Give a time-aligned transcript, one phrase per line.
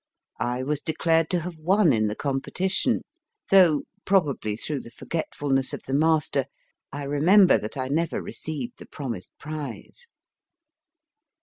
[0.39, 3.01] I was declared to have won in the com petition,
[3.51, 6.45] though, probably through the forgetfulness of the master,
[6.91, 10.07] I remember that I never received the promised prize.